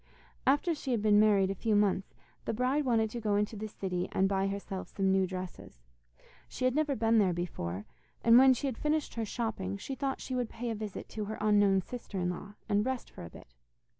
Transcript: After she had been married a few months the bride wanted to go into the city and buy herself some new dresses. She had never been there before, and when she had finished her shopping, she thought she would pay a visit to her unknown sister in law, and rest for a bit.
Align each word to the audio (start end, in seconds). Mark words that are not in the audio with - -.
After 0.47 0.73
she 0.73 0.89
had 0.93 1.03
been 1.03 1.19
married 1.19 1.51
a 1.51 1.53
few 1.53 1.75
months 1.75 2.15
the 2.45 2.55
bride 2.55 2.85
wanted 2.85 3.11
to 3.11 3.21
go 3.21 3.35
into 3.35 3.55
the 3.55 3.67
city 3.67 4.09
and 4.11 4.27
buy 4.27 4.47
herself 4.47 4.87
some 4.87 5.11
new 5.11 5.27
dresses. 5.27 5.77
She 6.49 6.65
had 6.65 6.73
never 6.73 6.95
been 6.95 7.19
there 7.19 7.33
before, 7.33 7.85
and 8.23 8.35
when 8.39 8.55
she 8.55 8.65
had 8.65 8.79
finished 8.79 9.13
her 9.13 9.25
shopping, 9.25 9.77
she 9.77 9.93
thought 9.93 10.19
she 10.19 10.33
would 10.33 10.49
pay 10.49 10.71
a 10.71 10.73
visit 10.73 11.07
to 11.09 11.25
her 11.25 11.37
unknown 11.39 11.83
sister 11.83 12.17
in 12.19 12.31
law, 12.31 12.55
and 12.67 12.83
rest 12.83 13.11
for 13.11 13.23
a 13.25 13.29
bit. 13.29 13.53